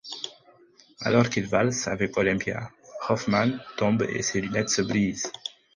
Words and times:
Alors 1.01 1.29
qu'il 1.29 1.45
valse 1.45 1.87
avec 1.87 2.17
Olympia, 2.17 2.71
Hoffmann 3.07 3.63
tombe 3.77 4.01
et 4.09 4.23
ses 4.23 4.41
lunettes 4.41 4.71
se 4.71 4.81
brisent. 4.81 5.31